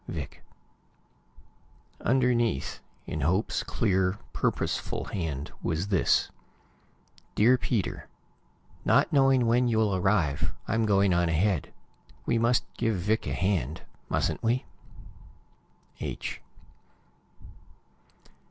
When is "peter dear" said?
7.35-8.07